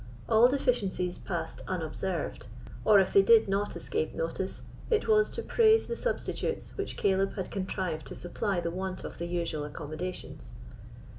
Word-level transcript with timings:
All 0.27 0.47
deficiencies 0.49 1.19
passed 1.19 1.61
unobserved, 1.67 2.47
or, 2.83 2.99
if 2.99 3.13
they 3.13 3.21
did 3.21 3.47
not 3.47 3.75
escape 3.75 4.15
notice, 4.15 4.63
it 4.89 5.07
was 5.07 5.29
to 5.29 5.43
praise 5.43 5.85
the 5.87 5.95
substitutes 5.95 6.75
which 6.75 6.97
Caleb 6.97 7.33
had 7.35 7.51
contrived 7.51 8.07
to 8.07 8.15
supply 8.15 8.59
the 8.59 8.71
want 8.71 9.03
of 9.03 9.19
the 9.19 9.27
usual 9.27 9.63
accommodations. 9.63 10.53